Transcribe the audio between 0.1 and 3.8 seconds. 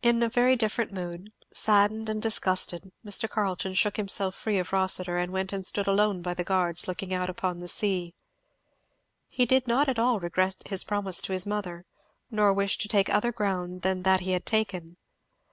a very different mood, saddened and disgusted, Mr. Carleton